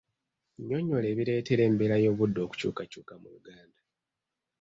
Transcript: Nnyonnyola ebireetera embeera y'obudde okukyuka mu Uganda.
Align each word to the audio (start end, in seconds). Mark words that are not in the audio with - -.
Nnyonnyola 0.59 1.07
ebireetera 1.13 1.61
embeera 1.69 1.95
y'obudde 2.03 2.39
okukyuka 2.45 3.13
mu 3.21 3.27
Uganda. 3.37 3.79